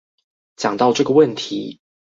[0.57, 1.79] 講到這個問題